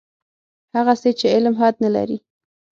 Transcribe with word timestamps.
هغسې 0.77 1.11
چې 1.19 1.25
علم 1.35 1.53
حد 1.61 1.75
نه 1.83 1.89
لري. 1.95 2.17